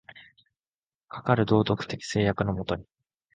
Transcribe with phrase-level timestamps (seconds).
[1.09, 2.87] かかる道徳的制約の下に、